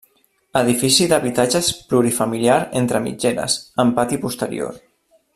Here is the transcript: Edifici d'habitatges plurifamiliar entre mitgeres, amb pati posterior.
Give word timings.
Edifici 0.61 1.05
d'habitatges 1.11 1.67
plurifamiliar 1.91 2.57
entre 2.81 3.01
mitgeres, 3.09 3.59
amb 3.85 3.95
pati 4.01 4.19
posterior. 4.25 4.81